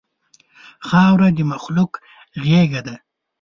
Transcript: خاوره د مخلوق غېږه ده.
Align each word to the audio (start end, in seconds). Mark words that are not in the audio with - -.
خاوره 0.87 1.27
د 1.37 1.39
مخلوق 1.51 1.91
غېږه 2.43 2.81
ده. 2.87 2.95